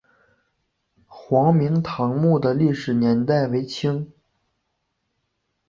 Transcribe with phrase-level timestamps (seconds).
[1.05, 4.11] 黄明堂墓的历史年代为清。